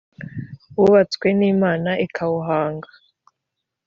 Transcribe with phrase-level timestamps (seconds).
[0.77, 2.89] wubatswe n imana ikawuhanga